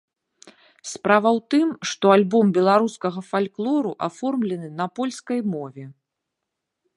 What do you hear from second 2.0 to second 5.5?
альбом беларускага фальклору аформлены на польскай